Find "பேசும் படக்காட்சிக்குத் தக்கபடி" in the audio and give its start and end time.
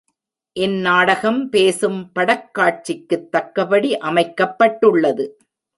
1.49-3.97